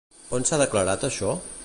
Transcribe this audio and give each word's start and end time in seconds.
On 0.37 0.47
s'ha 0.51 0.59
declarat 0.61 1.07
això? 1.11 1.35